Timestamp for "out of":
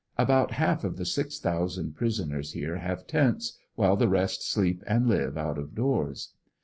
5.37-5.75